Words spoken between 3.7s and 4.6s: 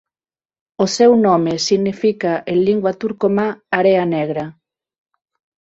"area negra".